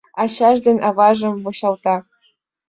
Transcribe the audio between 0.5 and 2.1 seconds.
ден аважым вучалта.